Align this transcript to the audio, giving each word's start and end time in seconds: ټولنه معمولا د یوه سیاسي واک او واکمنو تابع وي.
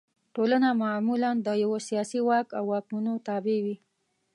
ټولنه 0.35 0.69
معمولا 0.83 1.31
د 1.45 1.47
یوه 1.63 1.79
سیاسي 1.89 2.19
واک 2.29 2.47
او 2.57 2.63
واکمنو 2.73 3.13
تابع 3.27 3.57
وي. 3.65 3.75